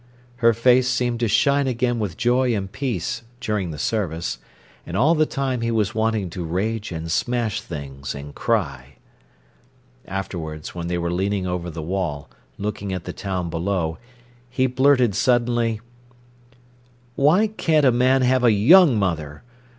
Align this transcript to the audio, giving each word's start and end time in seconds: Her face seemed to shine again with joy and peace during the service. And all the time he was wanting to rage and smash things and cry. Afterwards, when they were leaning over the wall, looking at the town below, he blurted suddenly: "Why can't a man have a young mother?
Her 0.37 0.51
face 0.51 0.87
seemed 0.87 1.19
to 1.19 1.27
shine 1.27 1.67
again 1.67 1.99
with 1.99 2.17
joy 2.17 2.55
and 2.55 2.71
peace 2.71 3.21
during 3.39 3.69
the 3.69 3.77
service. 3.77 4.39
And 4.83 4.97
all 4.97 5.13
the 5.13 5.27
time 5.27 5.61
he 5.61 5.69
was 5.69 5.93
wanting 5.93 6.31
to 6.31 6.43
rage 6.43 6.91
and 6.91 7.11
smash 7.11 7.61
things 7.61 8.15
and 8.15 8.33
cry. 8.33 8.95
Afterwards, 10.07 10.73
when 10.73 10.87
they 10.87 10.97
were 10.97 11.13
leaning 11.13 11.45
over 11.45 11.69
the 11.69 11.83
wall, 11.83 12.31
looking 12.57 12.91
at 12.91 13.03
the 13.03 13.13
town 13.13 13.51
below, 13.51 13.99
he 14.49 14.65
blurted 14.65 15.13
suddenly: 15.13 15.81
"Why 17.15 17.45
can't 17.45 17.85
a 17.85 17.91
man 17.91 18.23
have 18.23 18.43
a 18.43 18.51
young 18.51 18.97
mother? 18.97 19.43